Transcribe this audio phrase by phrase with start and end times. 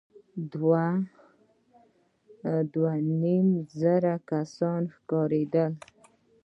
[0.51, 0.85] دوه،
[2.73, 3.47] دوه نيم
[3.79, 5.71] زره کسان ښکارېدل.